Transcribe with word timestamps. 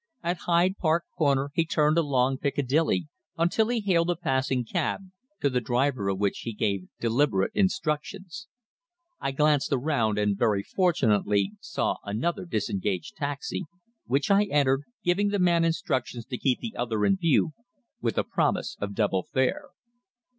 At 0.23 0.37
Hyde 0.47 0.77
Park 0.79 1.05
Corner 1.15 1.51
he 1.53 1.63
turned 1.63 1.95
along 1.95 2.39
Piccadilly, 2.39 3.07
until 3.37 3.67
he 3.67 3.81
hailed 3.81 4.09
a 4.09 4.15
passing 4.15 4.65
taxi, 4.65 5.11
to 5.41 5.47
the 5.47 5.61
driver 5.61 6.09
of 6.09 6.17
which 6.17 6.39
he 6.39 6.53
gave 6.53 6.87
deliberate 6.99 7.51
instructions. 7.53 8.47
I 9.19 9.29
glanced 9.31 9.71
around, 9.71 10.17
and 10.17 10.35
very 10.35 10.63
fortunately 10.63 11.51
saw 11.59 11.97
another 12.03 12.45
disengaged 12.45 13.15
taxi, 13.15 13.65
which 14.07 14.31
I 14.31 14.45
entered, 14.45 14.85
giving 15.03 15.27
the 15.29 15.37
man 15.37 15.63
instructions 15.63 16.25
to 16.25 16.37
keep 16.39 16.61
the 16.61 16.75
other 16.75 17.05
in 17.05 17.15
view, 17.15 17.51
with 18.01 18.17
a 18.17 18.23
promise 18.23 18.75
of 18.81 18.95
double 18.95 19.21
fare. 19.31 19.69